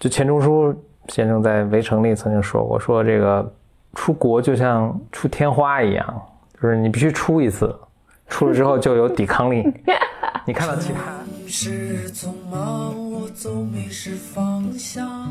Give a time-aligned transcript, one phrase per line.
[0.00, 0.74] 就钱钟书
[1.08, 3.54] 先生在《围城》里曾经说过，说这个
[3.92, 6.22] 出国就像出天花一样，
[6.54, 7.78] 就是你必须出一次，
[8.26, 9.62] 出了之后就有抵抗力。
[10.46, 11.00] 你看到其他。
[11.46, 15.30] 是匆忙，我总迷失方向。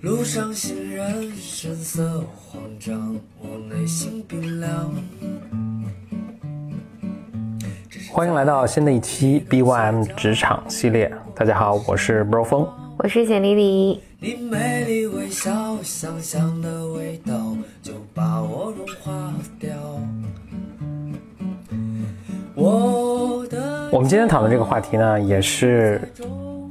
[0.00, 4.92] 路上行人神色慌张，我内心冰凉。
[8.10, 11.12] 欢迎来到新的一期 BYM 职场系列。
[11.36, 12.68] 大家好，我是 Bro 峰，
[12.98, 14.02] 我是简丽丽。
[14.18, 19.70] 你美丽微笑，香香的味道就把我融化掉。
[22.54, 23.90] 我的。
[23.92, 26.00] 我们今天讨论这个话题呢，也是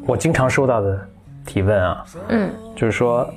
[0.08, 1.00] 我经常收到的
[1.46, 2.04] 提问啊。
[2.30, 2.52] 嗯。
[2.76, 3.32] 就是说，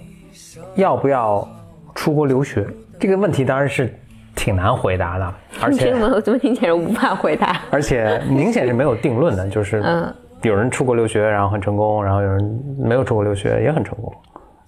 [0.75, 1.47] 要不要
[1.95, 2.67] 出国留学？
[2.99, 3.95] 这个问题当然是
[4.35, 7.61] 挺难回答的，而且 我怎么听起来无法回答？
[7.71, 10.15] 而且明显是没有定论的，就是嗯。
[10.43, 14.13] 有人出国留学，然后很成功；然后有人没有出国留学，也很成功。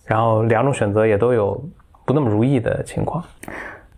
[0.05, 1.62] 然后两种选择也都有
[2.05, 3.23] 不那么如意的情况。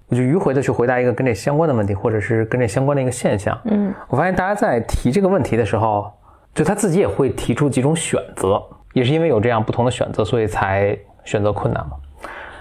[0.09, 3.59] 我就迂回的去回答一个跟这相关的问题，或者是跟这相关的一个现象。
[3.65, 6.13] 嗯，我发现大家在提这个问题的时候，
[6.55, 8.63] 就他自己也会提出几种选择，
[8.93, 11.93] 也是因为有这样不同的选择，所以才选择困难嘛。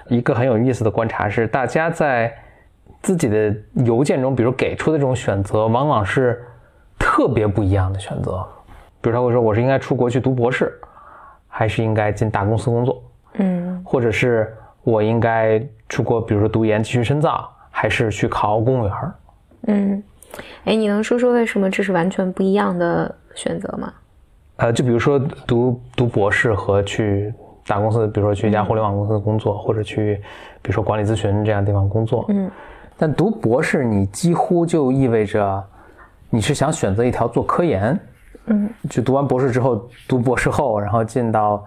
[0.07, 2.33] 一个很有意思的观察是，大家在
[3.01, 3.53] 自己的
[3.85, 6.41] 邮件中，比如给出的这种选择，往往是
[6.97, 8.47] 特别不一样的选择。
[9.01, 10.71] 比如他会说：“我是应该出国去读博士，
[11.47, 13.03] 还是应该进大公司工作？
[13.33, 18.93] 嗯，或者是我应该出国，比如说读研继续深造，还是去考公务员？
[19.67, 20.03] 嗯，
[20.65, 23.91] 哎，你能说说为什么这是完全不一样的选择吗？
[24.57, 27.33] 呃，就比如说读读博士和去
[27.65, 30.21] 大公司，比如说去一家互联网公司工作，或者去
[30.61, 32.25] 比如说管理咨询这样地方工作。
[32.29, 32.51] 嗯，
[32.97, 35.63] 但读博士你几乎就意味着
[36.29, 37.99] 你是想选择一条做科研。”
[38.47, 41.63] 嗯，就读完博士之后，读博士后，然后进到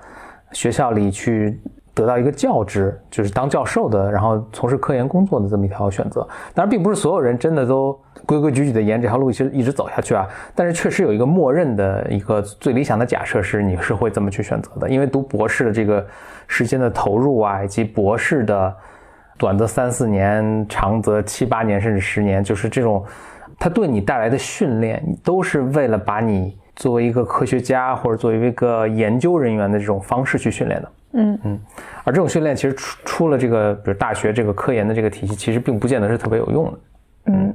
[0.53, 1.61] 学校里去
[1.95, 6.27] 得到一个教职，就是当教授的，然后从事科研工作的这么一条选择。
[6.53, 10.27] 当然，并不是所有人真的都规规矩矩的沿这条路一直一直走下去啊。
[10.55, 16.05] 但是，确实有一个默认的一个最理想的假设是你是会这么去选择的，因为读博士的这个
[16.49, 18.75] 时间的投入啊，以及博士的
[19.39, 23.05] 短则三四年，长则七八年甚至十年，就是这种
[23.61, 26.59] 它对你带来的训练，都是为了把你。
[26.77, 31.39] 作为一个科学家或者作为一个研究人员的这种方式去训练的，嗯。
[31.45, 31.61] 嗯，
[32.03, 36.79] 而这种训练其实出出了这个，比如大学这个科研的这个体系，其实并不见得是特别有用的，
[37.27, 37.55] 嗯。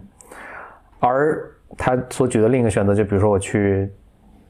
[1.00, 3.92] 而他所举的另一个选择，就比如说我去，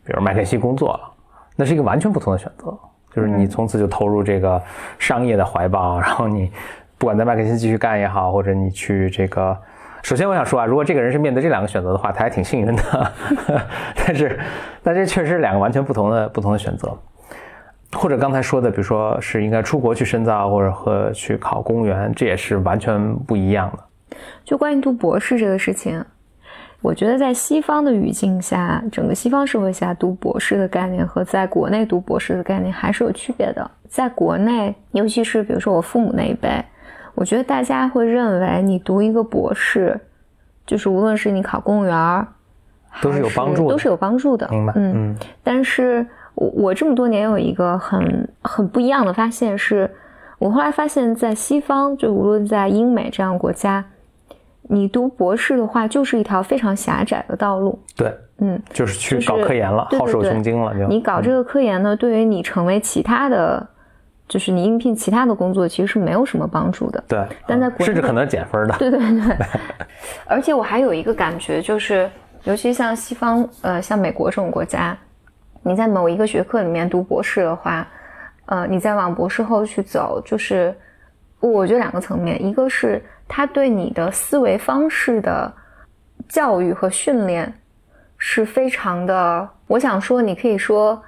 [0.04, 1.12] 比如麦肯锡工作了，
[1.56, 2.78] 那是一个完全不同的选择，
[3.14, 4.62] 就是你从此就投入这个
[4.98, 6.52] 商业的怀抱，然后你
[6.98, 9.58] 不管在麦肯锡继续干也好，或者你去这个。
[10.02, 13.12] 首先，我想说啊，如果这个人是面对这两个选择的话，他还挺幸运的。
[13.96, 14.40] 但是，
[14.82, 16.98] 但这确实是两个完全不同的不同的选择。
[17.92, 24.18] 或者刚才说的，比如说是应该出国去深造，或者和去考公务员，这也是完全不一样的。
[24.44, 26.04] 就关于读博士这个事情，
[26.82, 33.70] 我觉得在西方的语境下，整个西方社会下，读博士的概念和在国内读博士的概念还是有区别的。
[33.88, 36.50] 在国内，尤其是比如说我父母那一辈。
[37.20, 40.00] 我觉得大家会认为你读一个博士，
[40.66, 42.28] 就是无论是你考公务员，
[43.02, 44.48] 都是有帮助，都是有帮助的。
[44.50, 44.72] 明白。
[44.78, 45.14] 嗯。
[45.44, 49.92] 但是我我这么多年有一个很很不一样的发现，是
[50.38, 53.84] 我后来发现，在西方，就无论在英美这样国家，
[54.62, 57.78] 你读博士的话，就是一条非常狭窄的道路。
[57.98, 58.16] 对。
[58.38, 60.74] 嗯，就是去搞科研了，好手穷经了。
[60.88, 63.68] 你搞这个科研呢，对于你成为其他的。
[64.30, 67.04] 就是你应聘其他的工作，其实是没有什么帮助的。
[67.08, 68.78] 对，但在国甚至可能减分的。
[68.78, 69.36] 对对对。
[70.26, 72.08] 而且我还有一个感觉，就是
[72.44, 74.96] 尤其像西方，呃，像美国这种国家，
[75.64, 77.88] 你在某一个学科里面读博士的话，
[78.46, 80.74] 呃，你再往博士后去走，就是
[81.40, 85.52] 我觉得两个层面，一个是他对你的思维方式的
[86.28, 87.52] 教育和训练
[88.20, 91.02] 是非常的，我想说，你可以说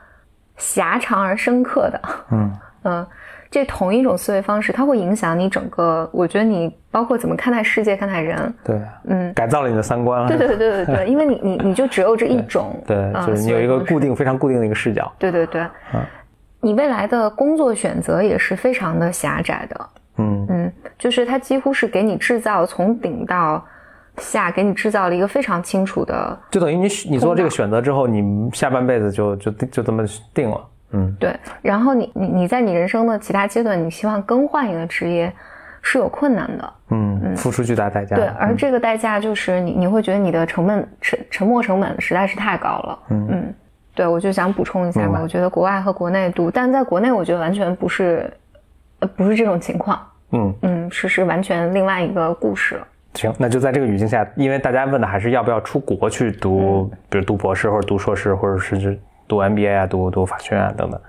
[0.58, 2.02] 狭长而深刻的。
[2.31, 2.52] 嗯。
[2.84, 3.06] 嗯，
[3.51, 6.09] 这同一种思维方式，它会影响你整个。
[6.13, 8.53] 我觉得你包括怎么看待世界、看待人。
[8.63, 10.25] 对，嗯，改造了你的三观。
[10.25, 12.81] 对对对对对， 因为你你你就只有这一种。
[12.88, 15.12] 对，就是你有一个固定、非常固定的一个视角。
[15.19, 15.62] 对对对。
[15.94, 16.01] 嗯，
[16.62, 19.89] 你未来的工作选择也是非常的狭窄的。
[20.18, 23.62] 嗯嗯，就是它几乎是给你制造从顶到
[24.18, 26.39] 下，给你制造了一个非常清楚的。
[26.51, 30.57] 就等于你你做这个选择之后，你下半辈子就就就这么定了。
[30.92, 31.36] 嗯，对。
[31.62, 35.32] 然后你你你在你人生的其他阶段，你希望更换一个职业，
[35.82, 36.74] 是有困难的。
[36.90, 38.16] 嗯，付出巨大代价。
[38.16, 43.00] 对，而这个代价就是你你会觉得你的成本沉沉没成本实在是太高了。
[43.10, 43.54] 嗯嗯，
[43.96, 44.06] 对。
[44.06, 48.32] 我就想补充一下吧，我觉得国外和国内读，但在国内我觉得完全不是，
[49.00, 50.00] 呃，不是这种情况。
[50.34, 52.82] 嗯嗯，是是完全另外一个故事。
[53.14, 58.98] 行，那就在这个语境下，因为大家问的还是要不要出国去读，比如读博士或者读硕士，或者是
[59.31, 61.00] 读 MBA 啊，读读法学院啊等等。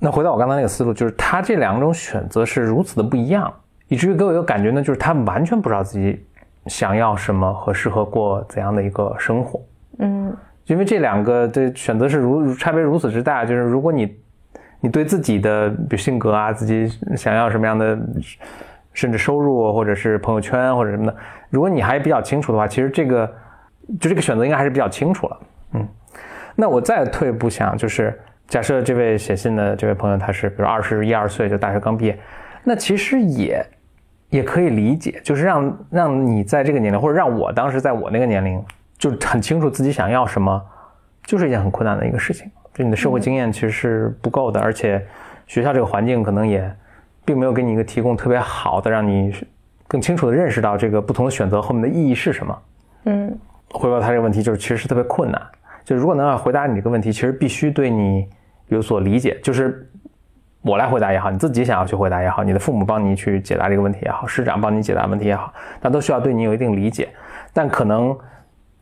[0.00, 3.52] 那回到我刚才那个思路，就是他这两种选择是如此的不一样，
[3.86, 6.26] 以至于给我一个感觉呢，就是他完全不知道自己
[6.66, 9.60] 想要什么和适合过怎样的一个生活。
[10.00, 10.36] 嗯。
[10.66, 14.16] 因为这两个的选择是如差别如此之大，就是如果你，
[14.80, 17.98] 你对自己的比如性格啊，自己想要什么样的，
[18.94, 21.14] 甚至收入或者是朋友圈或者什么的，
[21.50, 23.26] 如果你还比较清楚的话，其实这个
[24.00, 25.38] 就这个选择应该还是比较清楚了。
[25.74, 25.86] 嗯，
[26.54, 28.18] 那我再退一步想，就是
[28.48, 32.18] 假设这位写信的这位朋友他是比如二十一二岁就大学刚毕业，
[32.62, 33.64] 那其实也
[34.30, 38.64] 也可以理解，就是让让你在这个年龄，或者让我当时在我那个年龄。
[38.96, 40.62] 就很清楚自己想要什么，
[41.26, 42.50] 就是一件很困难的一个事情。
[42.72, 45.04] 就你的社会经验其实是不够的，而且
[45.46, 46.74] 学校这个环境可能也
[47.22, 49.34] 并没有给你一个提供特别好的，让你
[49.86, 52.62] 更清楚的认识到这个不同的选择后面的意义是什么。
[53.06, 53.38] 嗯，
[53.72, 55.42] 回答他这个问题就是其实是特别困难。
[55.84, 58.28] 就如果能要回答你这个问题，其实必须对你
[58.68, 59.38] 有所理解。
[59.42, 59.88] 就是
[60.62, 67.08] 我来回答也好，你自己想要去回答也好，你的父母帮你去解答这个问题也好，师长帮你解答问题也好，那都需要对你有一定理解。
[67.52, 68.16] 但可能。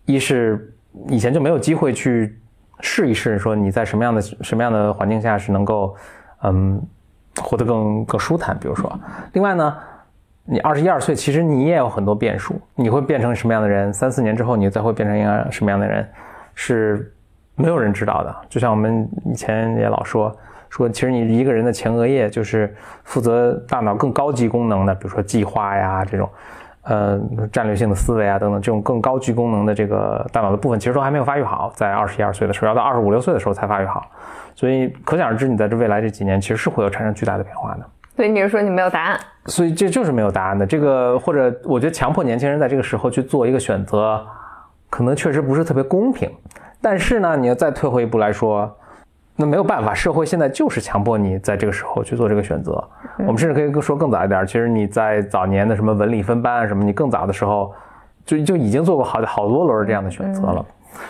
[0.04, 0.74] 一是
[1.06, 2.36] 以前就没有机会去
[2.80, 5.94] 试一试，说你在什么样的什么样的环境下是能够，
[6.42, 6.82] 嗯，
[7.40, 8.58] 活得更更舒坦。
[8.58, 8.92] 比如说，
[9.32, 9.76] 另外呢，
[10.44, 13.92] 你二十一二岁，其实你也有很多变数，你会变成什么样的人？
[13.92, 16.04] 三四年之后，你再会变成一个什么样的人？
[16.54, 17.12] 是
[17.54, 18.34] 没有人知道的。
[18.48, 20.34] 就像我们以前也老说，
[20.68, 26.28] 说其实你一个人的前额叶就是负责大脑更高级功能的，比如说计划呀这种。
[26.84, 27.16] 呃，
[27.52, 34.04] 战略性的思维啊，等等，这种更高级功能的这个大脑的部分，其实都还没有发育好，在二十一二岁的时候，要到二十五六岁的时候才发育好，
[34.56, 37.86] 所以可想而知，你在这未来这几年，其实是会有产生巨大的变化的。
[38.16, 39.20] 所以你是说你没有答案？
[39.46, 40.66] 所以这就是没有答案的。
[40.66, 44.20] 这个或者我觉得强迫年轻人在这个时候去做一个选择，
[44.92, 46.30] 可能确实不是特别公平。
[46.82, 48.70] 但是呢，你要再退回一步来说。
[49.34, 52.72] 那没有办法，社会现在就是强迫你在这个时候去做这个选择。
[53.20, 57.72] 我们甚至可以说更早一点，其实你在早年的什么文理分班啊什么，你更早的时候
[58.26, 60.64] 就就已经做过好好多轮这样的选择了。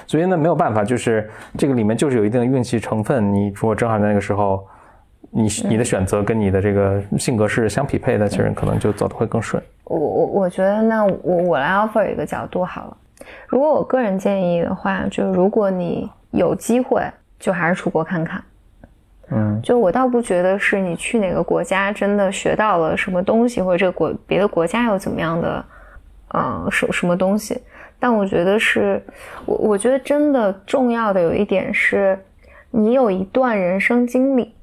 [0.07, 1.29] 所以呢，没有办法，就是
[1.59, 3.35] 这个里面就是有一定的运气成分。
[3.35, 4.65] 你如果正好在那个时候，
[5.31, 9.61] 你你的选择跟你的这个性格是相匹配的，其实可能就走的会更顺。
[9.85, 12.97] 我我我觉得，那我我来 offer 一个角度好了。
[13.49, 17.03] 如果我个人建议的话，就是如果你有机会。
[17.43, 18.41] 就还是出国看看，
[19.33, 25.65] 嗯，就我倒不觉得是你去哪个国家真的学到了什么东西，或者这个国别的国家有怎么样的，
[26.29, 27.61] 呃，什什么东西。
[27.99, 29.03] 但我觉得是，
[29.45, 32.17] 我我觉得真的重要的有一点是，
[32.71, 34.55] 你有一段人生经历，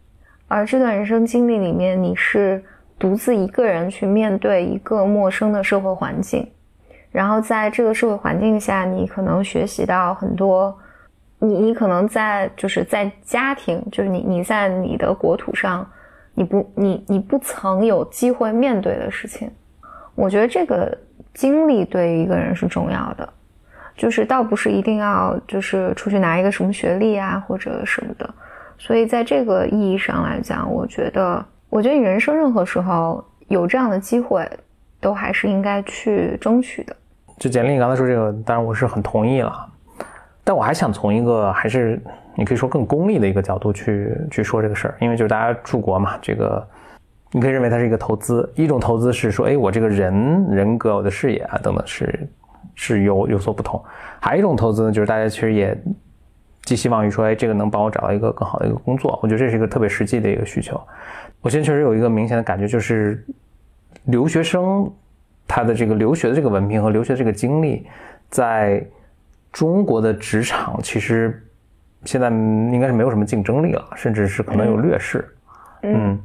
[0.48, 2.64] 而这段人生经历里面，你是
[2.98, 6.50] 独自一个人去面对一个陌生的社会环境，
[7.12, 10.78] 然后在这个社会环境下，你可能学习到很多。
[11.42, 15.90] 你你可能在就是在家庭，就是你你在你的国土上，
[16.34, 19.50] 你不你你不曾有机会面对的事情，
[20.16, 20.98] 我觉得这个
[21.34, 23.34] 经历对于一个人是重要的，
[23.96, 28.30] 就是倒不是一定要就是出去拿一个什么学历啊或者什么的，
[28.78, 34.46] 所以在这个意义上来讲，我觉得我觉得你人生任何时候有这样的机会，
[35.00, 36.94] 都还是应该去争取的。
[37.40, 39.66] 就简历你刚才说这个，当然我是很同意了。
[40.44, 42.02] 但我还想从一个还是
[42.36, 46.68] 你可以说更功利的一个角度去去说这个事儿，因为就是大家出国嘛，这个
[47.32, 48.52] 你可以认为它是一个投资。
[48.56, 52.28] 一种投资是说，哎，我这个人人格、我的视野啊等等是
[52.76, 53.82] 是有有所不同。
[54.20, 55.78] 还有一种投资呢，就是大家其实也
[56.64, 59.18] 寄希望于说，哎，这个能帮我找到一个更好的一个工作。
[59.22, 60.82] 我觉得这是一个特别实际的一个需求。
[61.42, 63.24] 我现在确实有一个明显的感觉，就是
[64.06, 64.92] 留学生
[65.50, 67.86] 他的这个留学的这个文凭和留学这个经历
[68.30, 68.82] 在。
[69.52, 71.44] 中国的职场其实
[72.06, 75.28] 现在应该是没有什么竞争力了，甚至是可能有劣势。
[75.82, 76.22] 嗯，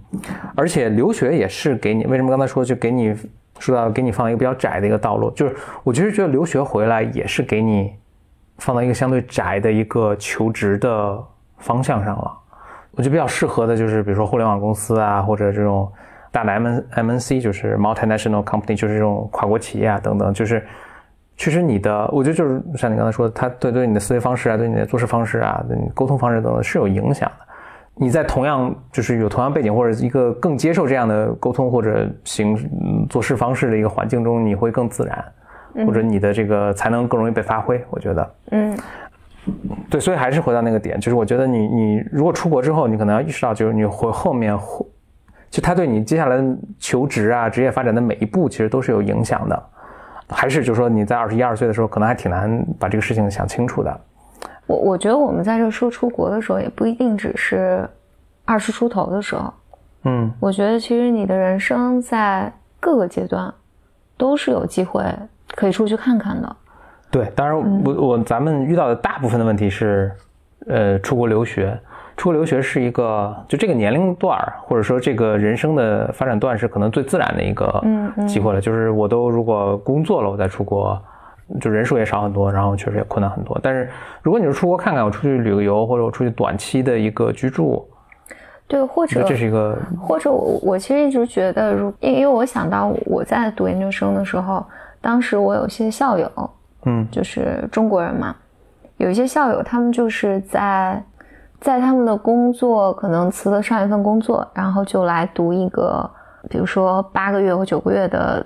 [0.55, 3.17] 而且留学也是给你，为什么刚才说就给你
[3.59, 7.95] 说到给你放一个比较窄的一个道路，就是我其实觉得留学回来也是给你
[8.59, 11.19] 放到一个相对窄的一个求职的
[11.57, 12.31] 方向上了。
[12.91, 15.91] 我觉得比较适合的就是比如说互联网公司啊，或者这种
[16.35, 20.63] 大的 M M N C，就是 multinational company，就是这种跨国企业啊等等，就是。
[21.37, 27.45] 其实你的，我觉得就是像你刚才说的，他对对你的思维方式啊，对你的做事方式啊，对你沟通方式等等是有影响的。
[27.97, 32.57] 你在同样就是有同样背景或者一个更接受这样的沟通或者行
[33.09, 35.25] 做事方式的一个环境中，你会更自然，
[35.85, 37.85] 或者你的这个才能更容易被发挥。
[37.91, 38.79] 我觉得，嗯。
[39.91, 44.87] 对，所以还是回到那个点，就是我觉得你你如果出国之后，你可能要意识到，就是你回后面会，
[45.55, 46.45] 就他对你接下来
[46.81, 49.63] 求职啊、职业发展的每一步，其实都是有影响的。
[50.29, 54.01] 还是就是说你在二十一二岁的时候，可能还挺难把这个事情想清楚的。
[54.67, 57.89] 我我觉得我们在这说出国的时候，也不一定只是
[58.45, 59.55] 二十出头的时候。
[60.03, 63.55] 嗯，我觉得其实你的人生在各个阶段
[64.17, 65.05] 都是有机会
[65.55, 66.57] 可以出去看看的。
[67.13, 70.11] 对，当然我我咱们遇到的大部分的问题是，
[70.67, 71.79] 呃，出国留学，
[72.17, 77.83] 出国留学是一个就这个年龄段或者说这个人生的发展段是可能最自然的一个
[78.27, 78.61] 机会了。
[78.61, 81.01] 就是我都如果工作了，我再出国，
[81.61, 83.59] 就人数也少很多，然后确实也困难很多。
[83.63, 83.89] 但是
[84.23, 87.87] 如果你是出国看看，我出去旅个游，或者我出去短期的一个居住，
[88.67, 94.65] 对，或者这是一个，或者我我其实一直觉得，如因因为我想到我在读研究生的时候，
[95.01, 96.31] 当时我有些校友。
[96.87, 98.37] 嗯，就是中国人嘛，
[98.99, 101.03] 有一些校友，他们就是在
[101.65, 106.09] 在他们的工作可能辞了上一份工作，然后就来读一个，
[106.51, 108.45] 比如说八个月或九个月的，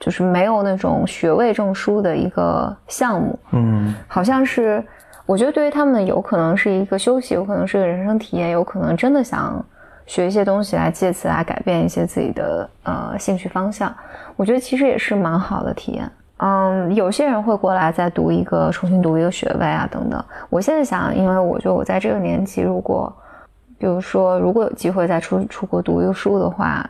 [0.00, 3.38] 就是没有那种学位证书的一个项目。
[3.52, 4.84] 嗯，好像是，
[5.26, 9.64] 我觉得对于他们有可能是一个休息，有可能是个人生体验，有可能真的想
[10.04, 13.94] 学一些东西来借此来改变一些自己的呃兴趣方向。
[14.34, 16.10] 我觉得其实也是蛮好的体验。
[16.38, 20.22] 嗯，有些人会过来再读一个，重新读一个学位啊，等等。
[20.50, 23.10] 我现在想，因为我觉得我在这个年纪，如果，
[23.78, 26.84] 比如说，如果有机会再出出国读一个书的话，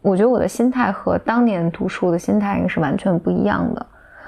[0.00, 3.84] 我觉得我的心态和当年读书的心态应该是完全不一样的。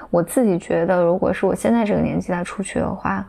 [0.09, 3.25] 我自己觉得，如果是我现在这个年纪再出去的话，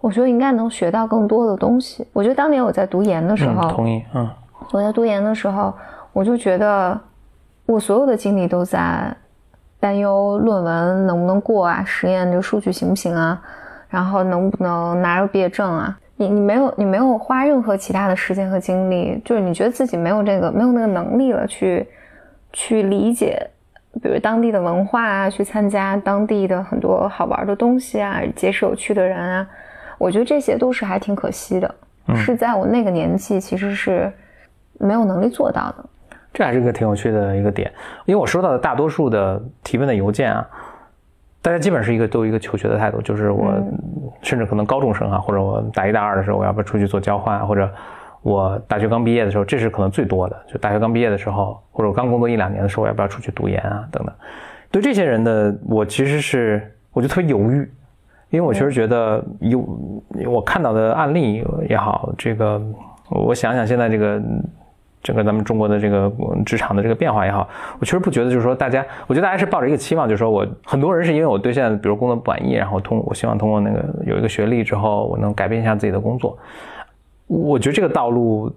[0.00, 2.06] 我觉得应该能学到更多的东西。
[2.12, 4.30] 我觉得当年我在读研的时候，同意，嗯，
[4.70, 5.74] 我在读研的时候，
[6.12, 6.96] 我就觉得
[7.66, 9.12] 我所有的精力都在。
[9.80, 11.84] 担忧论文能不能过啊？
[11.84, 13.40] 实验这个数据行不行啊？
[13.88, 15.98] 然后能不能拿着毕业证啊？
[16.16, 21.86] 你你没有你没有花任何其他的时间和精力，就是你觉得自己没有这个没有那个能力了，去
[22.52, 23.40] 去理解，
[24.02, 29.48] 比如当地的文化啊，去参加当地的很多好玩的东西啊，结识有趣的人啊，
[29.96, 31.74] 我觉得这些都是还挺可惜的，
[32.16, 34.12] 是在我那个年纪其实是
[34.78, 35.84] 没有能力做到的。
[36.32, 37.72] 这还是个挺有趣的一个点，
[38.04, 40.46] 因为我收到的大多数的提问的邮件啊，
[41.42, 43.52] 大家基本是一个都一个求学的态度，就是我
[44.22, 47.68] 甚至可能高中生啊，或者我大一大二的时候，我要不要出去做交换，或者
[48.22, 54.14] 我大学刚毕业的时候，这是可能最多的，就大学刚毕业的时候，或者我刚工作一两年的时候，我要不要出去读研啊等等。
[54.70, 57.68] 对这些人的，我其实是我就特别犹豫，
[58.30, 59.66] 因为我确实觉得有
[60.26, 62.62] 我看到的案例也好，这个
[63.08, 64.22] 我想想现在这个。
[65.02, 66.12] 整个咱们中国的这个
[66.44, 76.36] 职场的这个变化也好，我确实不觉得，就是说大家，我觉得大家是抱着一个期望，就是说我很多人是因为我对现在比如工作不满意，然后通我希望通过那个有一个学历之后，我能改变一下自己的工作。
[77.26, 78.52] 我觉得这个道路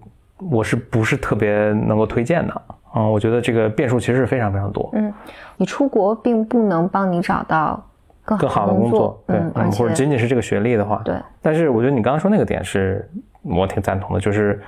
[0.49, 3.05] 我是不是特别能够推荐的啊？
[3.05, 4.89] 我觉得这个变数其实是非常非常多。
[4.93, 5.13] 嗯，
[5.57, 7.81] 你出国并不能帮你找到
[8.25, 9.39] 更好的工作，对，
[9.77, 11.15] 或者仅仅是这个学历的话，对。
[11.41, 13.07] 但是我觉得你刚刚说那个点是
[13.43, 14.59] 我挺赞同的，就是。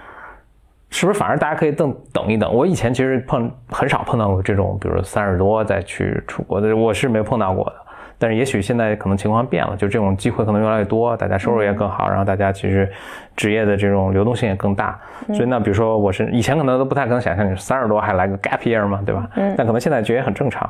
[0.94, 2.54] 是不是反而大家可以等等一等？
[2.54, 7.74] 我以前其实碰很少碰到过这种，比如三十多再去出国的，我是没碰到过的。
[8.20, 12.88] 但是也许现在可能情况变了，就这种机会可能越来越多，大家收入也更好，然后大家其实
[13.36, 14.98] 职业的这种流动性也更大。
[15.30, 19.28] 所以那比如说我是以前可能都不太可能想象，你三十多还来个 gap year 嘛，对吧？
[19.36, 19.56] 嗯。
[19.58, 20.70] 但可能现在觉得也很正常。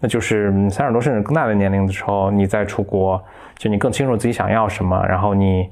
[0.00, 3.20] 那就是三十多甚至更大的年龄的时候，你再出国，
[3.56, 5.70] 就你更清楚自己想要什么，然后你。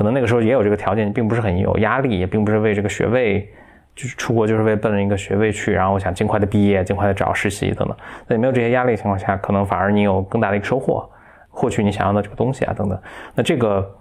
[0.00, 3.46] 可能那个时候也有这个条件，并不是很有压力，也并不是为这个学位，
[3.94, 7.94] 就是出国就是为奔着一个学位去，然后我想尽快的毕业，尽快的找实习等等。
[8.26, 11.06] 那没有这些压力的情况下，可能反而你有更大的一个收获，
[11.50, 12.98] 获取你想要的这个东西啊等等。
[13.34, 13.94] 那这个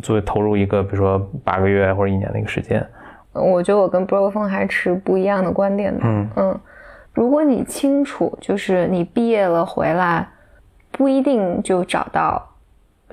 [0.00, 2.86] 作为投入一个比如说八个月或者一年的一个时间，
[3.32, 6.00] 我觉得我跟 Bro 峰还持不一样的观点的。
[6.04, 6.60] 嗯嗯，
[7.12, 10.28] 如果你清楚，就是你毕业了回来
[10.92, 12.50] 不一定就找到。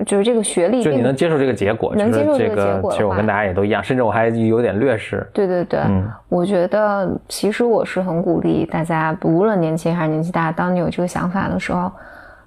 [0.06, 2.90] 就是这个学历，就你能接受这个结果，能接受这个结果。
[2.90, 5.24] 其实我跟大家也都一样，甚至我还有点劣势。
[5.32, 11.92] 对对对，嗯，我觉得其实我是很鼓励大家，无论年轻还是年纪大，当你有这个想法的时候，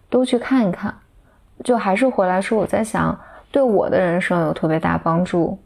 [0.10, 0.94] 都去看一看。
[1.64, 3.18] 就还是回来说，我在想，
[3.52, 5.58] 对我的人生有特别大帮助。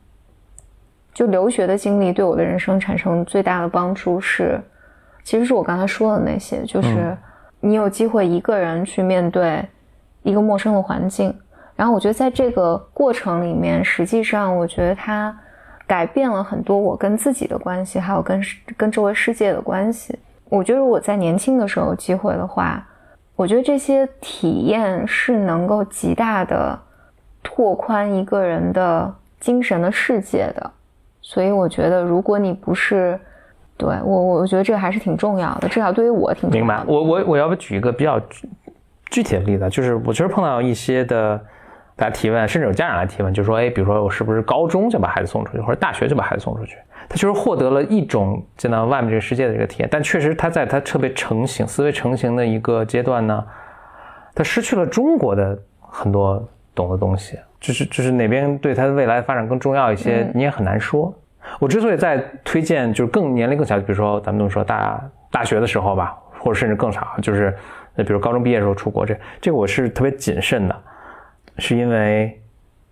[1.11, 4.61] 就留学的经历对我的人生产生最大的帮助是，
[5.23, 7.17] 其实是我刚才说的那些，就是
[7.59, 9.65] 你有机会一个人去面对
[10.21, 11.33] 一个陌生的环境。
[11.79, 15.33] 然后我觉得在这个过程里面，实际上我觉得它
[15.87, 18.43] 改变了很多我跟自己的关系，还有跟
[18.75, 20.19] 跟周围世界的关系。
[20.49, 22.85] 我觉得如果在年轻的时候有机会的话，
[23.33, 26.77] 我觉得这些体验是能够极大的
[27.41, 30.71] 拓宽一个人的精神的世界的。
[31.21, 33.17] 所以我觉得，如果你不是
[33.77, 36.83] 对我，我觉得这个还是挺重要的，至少对于我挺明白。
[36.85, 38.19] 我我我要不举一个比较
[39.09, 41.39] 具体的例子，就是我确实碰到一些的
[41.99, 46.77] 大家提问，甚至有家长来提问，就说，哎，比如说我是不是高中就把孩子送出去，或者大学就把孩子送出去？
[47.09, 53.45] 他确实获得了一种见到外面这个世界的这个体验，但确实他在他特别成型、思维成型的一个阶段呢，
[54.33, 56.41] 他失去了中国的很多
[56.73, 57.37] 懂的东西。
[57.59, 61.13] 就是就是哪边对他的未来发展更重要一些，你也很难说。
[61.59, 67.53] 我之所以在推荐，就是更年龄更小，比如说咱们都说大大学的时候吧，或者甚至更少，就是
[67.95, 70.75] 那比如高中毕业的时候出国，这这个我是特别谨慎的，
[71.59, 72.41] 是因为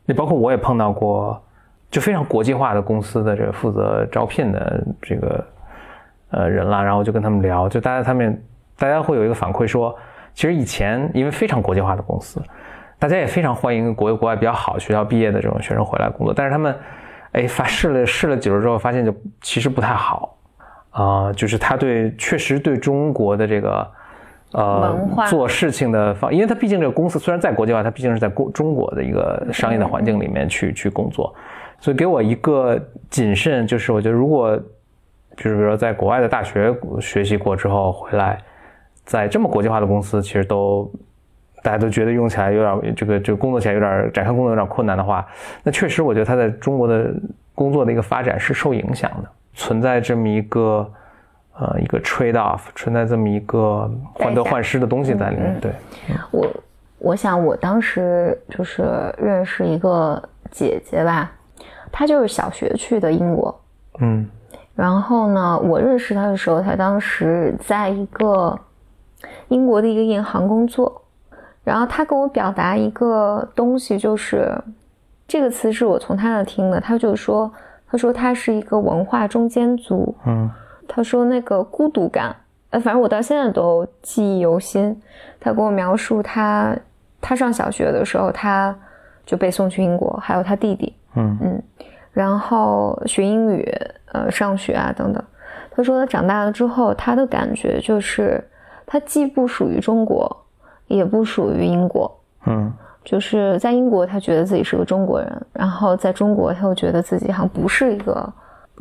[0.05, 1.41] 那包括我也碰到过，
[1.89, 5.45] 就非常国际化的公司的这个负责招聘的这个
[6.31, 8.43] 呃人啦，然后就跟他们聊，就大家他们
[8.77, 9.95] 大家会有一个反馈说，
[10.33, 12.41] 其实以前因为非常国际化的公司。
[12.99, 16.75] 大家也非常欢迎国国外比较好学校毕业的这种学生回来工作，但是他们，
[17.31, 20.35] 哎，发试了试了几轮之后，发现就其实不太好，
[20.89, 23.87] 啊，就是他对确实对中国的这个，
[24.57, 31.33] 呃，做事情的方，因为他毕竟这个公司虽然在国际化，他毕竟是在中中国的一个商业的环境里面去去工作，
[31.79, 34.57] 所以给我一个谨慎，就是我觉得如果，
[35.35, 38.39] 就是比如说在国外的大学学习过之后回来，
[39.05, 40.91] 在这么国际化的公司，其实都。
[41.63, 45.27] 大家都觉得用起来有点这个，就工作起来有点展开工作有点困难的话，
[45.63, 47.11] 那确实我觉得他在中国的
[47.53, 50.89] 工作的一个发展是受影响的，存在这么一个
[51.59, 55.59] 呃一个 trade off，存在这么一个患得患失的东西在里面。
[55.59, 55.71] 对，
[56.31, 56.47] 我
[56.99, 58.83] 我想我当时就是
[59.17, 60.21] 认识一个
[60.51, 61.31] 姐姐吧，
[61.91, 63.61] 她就是小学去的英国，
[63.99, 64.29] 嗯，
[64.75, 68.57] 然后呢，我认识她的时候，她当时在一个
[69.49, 71.01] 英国的一个银行工作。
[71.63, 74.57] 然后她跟我表达一个东西，就是
[75.27, 76.79] 这个词是我从她那听的。
[76.79, 77.51] 她就说，
[77.89, 80.15] 她说她是一个文化中间族。
[80.25, 80.49] 嗯，
[80.87, 82.35] 他说那个孤独感，
[82.69, 84.99] 呃，反正我到现在都记忆犹新。
[85.39, 86.75] 他给我描述他
[87.21, 88.75] 他上小学的时候，他
[89.25, 90.95] 就被送去英国，还有他弟弟。
[91.15, 91.63] 嗯嗯，
[92.11, 93.69] 然后学英语，
[94.13, 95.23] 呃，上学啊等等。
[95.71, 98.43] 他说他长大了之后，他的感觉就是
[98.85, 100.43] 他既不属于中国。
[100.87, 102.09] 也不属于英国，
[102.45, 102.71] 嗯，
[103.03, 108.33] 就是在英国，他觉得自己是个中国人，然后在中国，他又觉得自己好像不是一个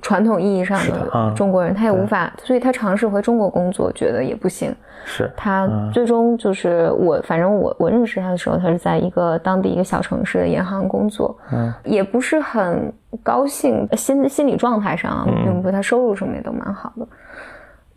[0.02, 4.74] 传统意义上的中国人，他也无法，所以他尝试回中国工作，觉得也不行。
[5.04, 17.06] 是他最终就是我，反正我我认识他的时候，他是在一个当地一个小城市的银行工作，嗯，也不是很高兴，心心理状态上，并不，他收入什么也都蛮好的，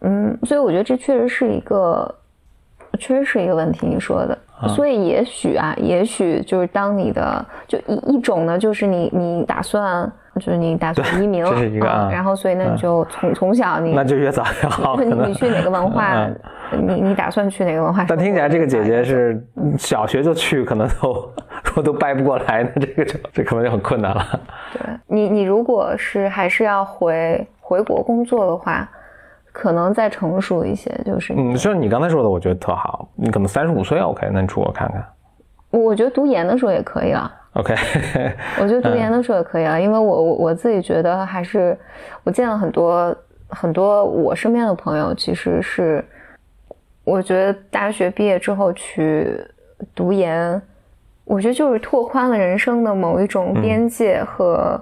[0.02, 2.14] 嗯，所以我觉得这确实是一个。
[2.98, 4.36] 确实是一个问题，你说的，
[4.70, 16.28] 所以也许啊，也许就是当你的就一一种呢，就是你你打算就是你打算移民了，这是一个，然后所以那你就从从小你那就越早越好，你你去哪个文化，
[16.72, 18.06] 你你打算去哪个文化？
[18.08, 19.46] 但听起来这个姐姐是
[19.78, 21.32] 小学就去，可能都
[21.76, 24.40] 我都掰不过来，那这个就这可能就很困难了。
[24.74, 28.90] 对你你如果是还是要回回国工作的话。
[29.52, 33.10] 可能再成熟一些，就是嗯，像你刚才说的，我觉得特好。
[33.16, 35.04] 你可能三十五岁 OK，那你出国看看。
[35.72, 37.32] 我觉得读研的时候也可以啊。
[37.54, 37.74] OK，
[38.62, 41.78] 我觉得读研的时候也可以啊，因为我我我自己觉得还是
[42.24, 43.16] 我见了很多
[43.50, 46.04] 很多我身边的朋友，其实是
[47.04, 49.44] 我觉得大学毕业之后去
[49.96, 50.62] 读研，
[51.26, 54.80] 我觉得就是拓宽了人生的某一种边界和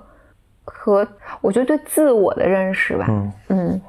[0.65, 1.08] 和
[1.39, 3.06] 我觉得对自我的认识吧。
[3.10, 3.82] 嗯嗯。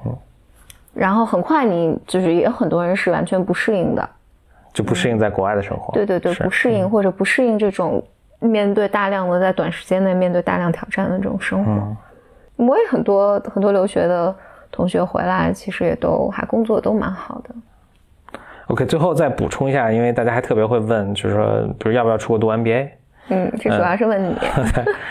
[0.95, 4.09] 然后很快，你就是也有很多人是完全不适应的，
[4.72, 5.92] 就不适应在国外的生活。
[5.94, 8.02] 对对对，不适应或者不适应这种
[8.40, 11.96] 面对大量的在短时间内面对大量挑战的这种生活。
[12.57, 14.35] 我也很多很多留学的
[14.70, 17.54] 同学回来，其实也都还工作都蛮好的。
[18.66, 22.90] OK，最后再补充一下，因为大家还特别会问，就是说，比如要不要出国读 MBA？
[23.28, 24.37] 嗯，这主要是问你。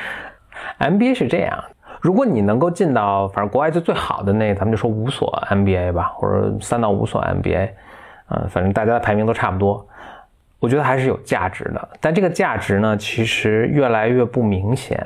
[0.80, 1.58] MBA 是这样。
[2.00, 7.70] 如果你能够进到反正国外就最好的那，咱们就说五所 MBA 吧，或者三到五所 MBA，
[8.30, 9.88] 嗯，反正大家的排名都差不多，
[10.60, 11.90] 我觉得还是有价值的。
[12.00, 15.06] 但这个价值呢，其实越来越不明显。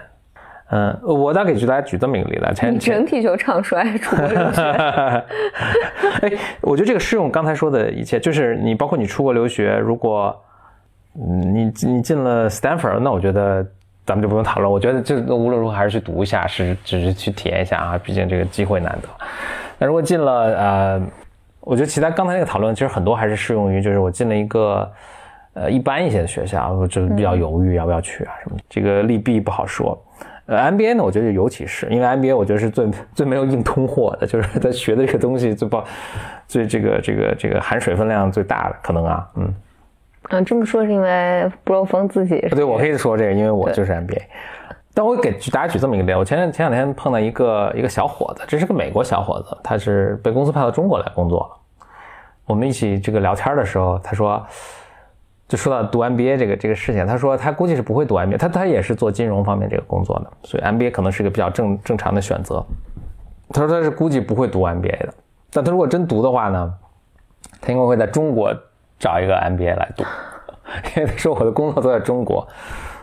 [0.70, 4.62] 嗯，我再给大家举这么一个例子，前整体就唱衰出国留学。
[6.22, 6.32] 哎，
[6.62, 10.36] 我觉得这个适用刚才说的一切，就是你包括你出国留学，如果
[11.14, 13.66] 你你进了 Stanford，那我觉得。
[14.04, 19.08] 咱们就不用讨论，我觉得就无论如何还是去读一下，是只是去体验一下啊，毕竟这个机会难得。
[19.78, 21.02] 那如果进了呃，
[21.62, 24.92] 我觉得其他刚才那个讨论其实很多还是适用于，就是我进了一个
[25.54, 30.00] 呃一般一些的学校，我就比较犹豫要不要去啊什么，这个利弊不好说。
[30.48, 35.82] 呃，MBA 呢，我觉得尤其是因为 MBA，我觉得是最最没有硬通货的，就是他学的这个东西最不
[36.48, 39.54] 最这个这个这个含水分量最大的可能啊，嗯。
[40.30, 44.22] 嗯，这么说是因为布洛峰自己对我可以说这个，因为我就是 MBA。
[44.94, 51.86] 但我给大家举这么一个例子，我前前两天碰到一个一个小伙子，这是个美国小伙子，他是被公司派到中国来工作了。
[52.46, 54.46] 我们一起这个聊天的时候，他说。
[55.48, 62.66] 就说到读 MBA 这个这个事情，他说他估计是不会读 MBA，他他也是做金融方面这个工作的，所以 MBA 可能是一个比较正正常的选择。
[63.50, 65.14] 他说他是估计不会读 MBA 的，
[65.52, 66.74] 但他如果真读的话呢，
[67.60, 68.56] 他应该会在中国
[68.98, 70.06] 找一个 MBA 来读，
[70.96, 72.48] 因为他说我的工作都在中国，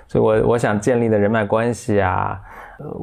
[0.08, 2.40] 所以我我想建立的人脉关系啊，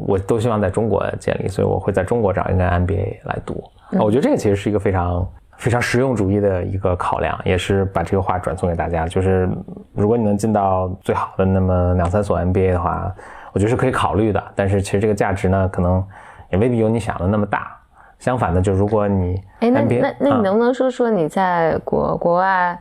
[0.06, 3.64] 我都希望在中国建立，所以我会在中国找一个 MBA 来读。
[3.92, 5.26] 我觉得这个其实是一个非常。
[5.58, 9.08] 非常实用主义的一个考量，也是把这个话转送给大家。
[9.08, 9.50] 就是
[9.94, 13.10] 如果你能进到最好的那么两三所 MBA 的话，
[13.54, 14.44] 我觉得是可以考虑的。
[14.54, 16.06] 但是其实这个价值呢，可能
[16.50, 17.72] 也未必有你想的那么大。
[18.20, 22.78] 相反的，就如果你哎，那那那你能不能说说你在国国外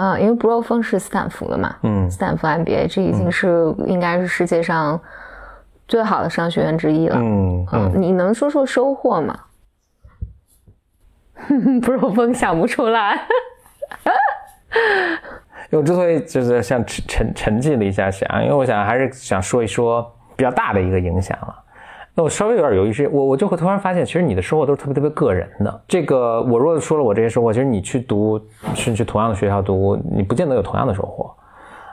[0.00, 0.18] 啊？
[0.18, 5.00] 因为布洛峰是斯坦福的嘛，嗯，斯坦福 MBA 这已经是应该是世界上
[5.86, 7.16] 最好的商学院之一了。
[7.18, 9.38] 嗯嗯，你能说说收获吗？
[11.82, 13.14] 不是风想不出来，
[15.70, 21.59] 因为我之所以就是像沉沉沉寂了一下想，因为我想还是想说一说比较大的一个影响了。
[22.22, 25.82] 我稍微有点犹豫是，我我就会突然发现，其实你的收获都是特别特别个人的。
[25.88, 28.40] 这个我如果说了我这些收获，其实你去读，
[28.74, 31.34] 是去同样的学校读，你不见得有同样的收获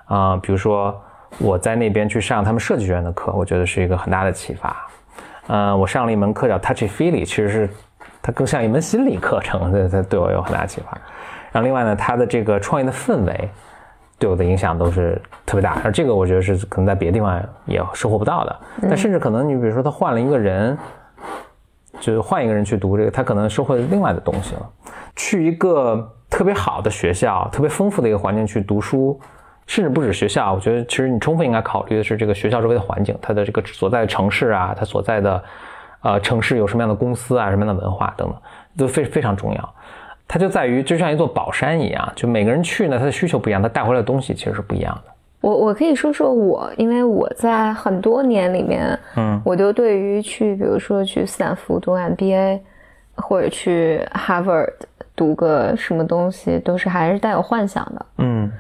[0.06, 0.38] 啊。
[0.38, 0.96] 比如说
[1.40, 4.76] 我在那边去上他们设计学院的课，我觉得是一个很大的启发。
[5.48, 7.70] 嗯，我上了一门课叫 Touchy Feely，其实是。
[8.20, 10.98] 它更像一门心理课程， 对它对我有很大启发。
[11.52, 13.50] 然后另外呢，它的这个创业的氛围
[14.20, 15.80] 对我的影响都是特别大。
[15.84, 18.56] 而这个我觉得是可能在别的地方也收获不到的。
[18.84, 20.78] 但甚至可能你比如说他换了一个人，
[22.00, 24.70] 就是换一个人去读这个，他可能收获另外的东西了。
[25.16, 29.20] 去一个特别好的学校、特别丰富的一个环境去读书，
[29.66, 35.44] 甚至不止学校，我觉得其实你充分应该考虑的是这个学校周围的环境，它的这个所在的城市啊，它所在的。
[36.02, 38.38] 呃，城市有什么样的公司啊，什么样的文化等等，
[38.78, 39.74] 都非非常重要。
[40.28, 45.12] 它就在于，就像一座宝山一样，就每个人去呢，他的需求不一样，他带回来的东西其实是不一样的。
[45.40, 52.60] 我我可以说说我，因为我在很多年里面，嗯，我就对于去，比如说去斯坦福读 MBA，
[53.16, 54.74] 或者去 Harvard
[55.16, 58.06] 读个什么东西，都是还是带有幻想的。
[58.18, 58.52] 嗯，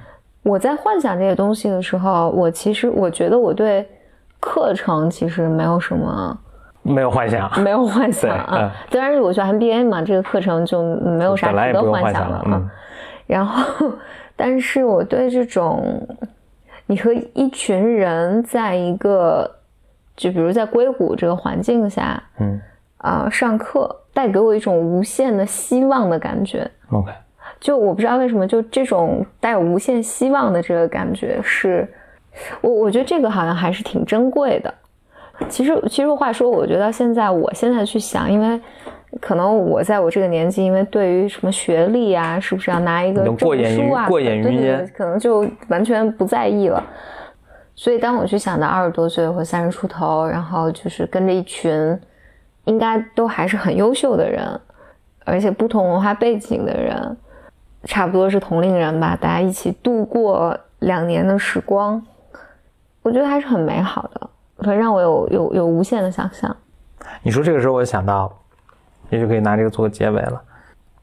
[0.44, 3.86] 我在幻想这些东西的时候，我其实我觉得我对
[4.40, 6.40] 课程其实没有什么。
[6.88, 8.72] 没有幻想，没有幻想啊！
[8.90, 12.72] 当然，我学 MBA 嘛，这个课程就没有啥值得幻想了啊。
[13.26, 13.92] 然后，
[14.36, 16.08] 但是我对这种
[16.86, 19.50] 你和一群人在一个，
[20.16, 22.60] 就比如在硅谷这个环境下，嗯
[23.00, 26.70] 啊，上课带给我一种无限的希望的感觉。
[26.92, 27.12] OK，
[27.60, 31.88] 就我不知道为什么，就这种带有无限希望的这个感觉，是
[32.62, 34.74] 我我觉得这个好像还是挺珍贵的。
[35.50, 38.60] 其实，其实话说，我觉得现在，我现在去想，因为
[39.22, 46.84] 可能我在我这个年纪，因为对于什么学历啊，是不是要拿一个证书啊，过眼云烟，可能就完全不在意了。
[47.76, 51.98] 所以，当我去想到二十多岁或三十出头，然后就是跟着一群
[52.66, 54.60] 应该都还是很优秀的人，
[55.24, 57.18] 而且不同文化背景的人，
[57.84, 62.04] 差不多是同龄人吧，大家一起度过两年的时光，
[63.04, 64.30] 我觉得还是很美好的。
[64.60, 66.56] 会让我有有有无限的想象。
[67.22, 68.32] 你说这个时候，我想到，
[69.10, 70.42] 也就可以拿这个做个结尾了。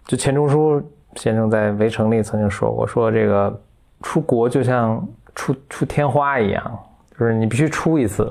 [0.07, 0.83] 就钱钟书
[1.15, 3.61] 先生在《围城》里曾经说过，说这个
[4.03, 6.79] 出国就像出出天花一样，
[7.19, 8.31] 就是你必须出一次，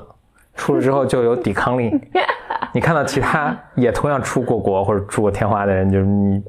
[0.54, 1.90] 出了之后就有抵抗力。
[2.72, 6.42] 你看到其他也同样出过国或者出过天花的人，就是你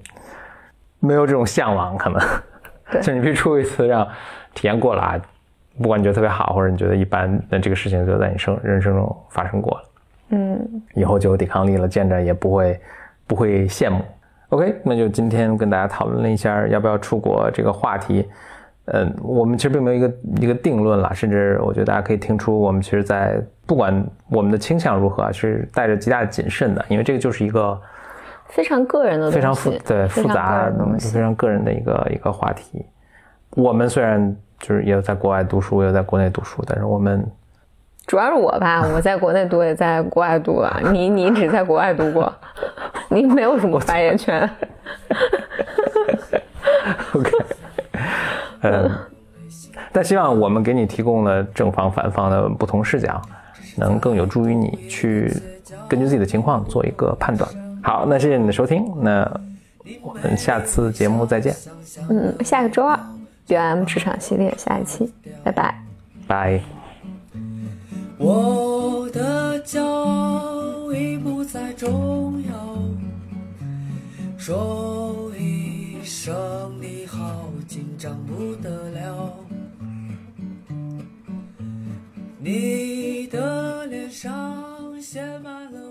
[0.99, 2.21] 没有这种向往，可能
[3.01, 4.07] 就你必须出一次，让
[4.53, 5.19] 体验过了啊。
[5.81, 9.83] 不管你觉得特别好，或者你觉得一般，那这个事情就在你生人生中发生过了，
[10.29, 12.79] 嗯，以后就有抵抗力了，见着也不会
[13.27, 14.01] 不会羡慕。
[14.49, 18.25] OK，那就今天跟大家讨论了一下要不要出国这个话题，
[18.85, 27.77] 嗯，我们其实并没有一个一个定论了，甚至我觉得大家可以听出，我们其实，在不管我们的倾向如何，是带着极大的谨慎的，因为这个就是一个
[28.47, 32.85] 非常个人的、非常复对复杂、非常个人的一个一个话题。
[33.51, 34.35] 我们虽然。
[34.59, 37.25] 就是也有在国外读书，也有在国内读书，但是我们
[38.07, 40.79] 主要是我吧，我在国内读，也在国外读啊。
[40.91, 42.31] 你你只在国外读过，
[43.09, 44.49] 你没有什么发言权。
[47.13, 47.31] OK，
[48.61, 48.91] 嗯，
[49.91, 53.19] 但希望我们给你提供了正方、反方的不同视角，
[53.75, 55.31] 能更有助于你去
[55.87, 57.49] 根据自己的情况做一个判断。
[57.81, 59.29] 好，那谢谢你的收听，那
[60.01, 61.55] 我们下次节目再见。
[62.09, 62.99] 嗯，下个周二
[63.45, 65.11] 九 m 职场系列下一期
[65.43, 65.83] 拜拜。
[66.27, 66.59] 拜。
[68.17, 72.77] 我的骄已不再重要
[74.37, 76.33] 说一声
[76.81, 79.33] 你好紧张不得了。
[82.39, 85.84] 你的脸上写满了